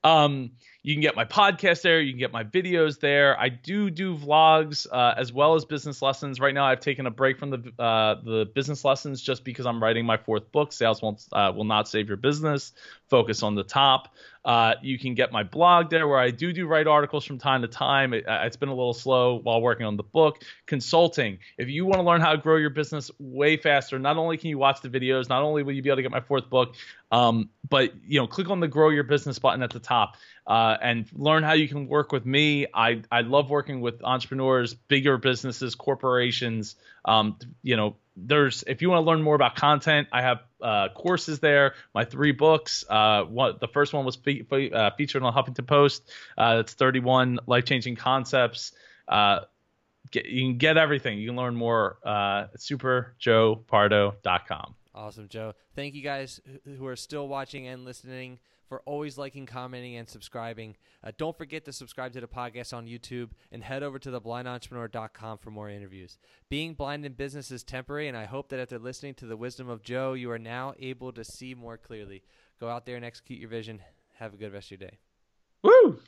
[0.03, 0.51] Um,
[0.83, 2.01] you can get my podcast there.
[2.01, 3.39] You can get my videos there.
[3.39, 6.39] I do do vlogs uh, as well as business lessons.
[6.39, 9.81] Right now, I've taken a break from the uh, the business lessons just because I'm
[9.81, 10.73] writing my fourth book.
[10.73, 12.73] Sales won't uh, will not save your business.
[13.09, 14.15] Focus on the top.
[14.43, 17.61] Uh, you can get my blog there where I do do write articles from time
[17.61, 18.15] to time.
[18.15, 20.43] It, it's been a little slow while working on the book.
[20.65, 21.37] Consulting.
[21.59, 24.49] If you want to learn how to grow your business way faster, not only can
[24.49, 26.75] you watch the videos, not only will you be able to get my fourth book,
[27.11, 30.77] um, but you know, click on the grow your business button at the top uh,
[30.81, 32.67] and learn how you can work with me.
[32.73, 36.75] I I love working with entrepreneurs, bigger businesses, corporations.
[37.05, 40.89] Um, you know, there's if you want to learn more about content, I have uh,
[40.89, 41.75] courses there.
[41.93, 42.83] My three books.
[42.89, 43.23] Uh,
[43.59, 46.09] the first one was fe- fe- uh, featured on Huffington Post.
[46.37, 48.73] Uh, it's 31 life changing concepts.
[49.07, 49.41] Uh,
[50.09, 51.19] get, you can get everything.
[51.19, 54.75] You can learn more uh, at superjoepardo.com.
[54.93, 55.53] Awesome, Joe.
[55.75, 60.75] Thank you guys who- are still watching and listening for always liking, commenting, and subscribing.
[61.03, 65.37] Uh, don't forget to subscribe to the podcast on YouTube and head over to theblindentrepreneur.com
[65.39, 66.17] for more interviews.
[66.49, 69.69] Being blind in business is temporary, and I hope that after listening to the wisdom
[69.69, 72.23] of Joe, you are now able to see more clearly.
[72.59, 73.81] Go out there and execute your vision.
[74.19, 74.99] Have a good rest of your day.
[75.63, 75.99] Woo!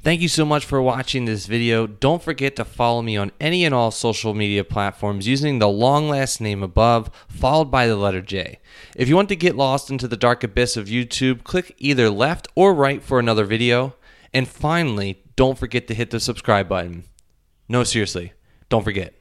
[0.00, 1.86] Thank you so much for watching this video.
[1.88, 6.08] Don't forget to follow me on any and all social media platforms using the long
[6.08, 8.60] last name above, followed by the letter J.
[8.96, 12.46] If you want to get lost into the dark abyss of YouTube, click either left
[12.54, 13.96] or right for another video.
[14.32, 17.04] And finally, don't forget to hit the subscribe button.
[17.68, 18.34] No, seriously,
[18.68, 19.17] don't forget.